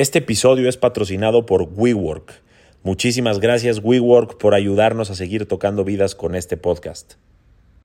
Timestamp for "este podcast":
6.34-7.16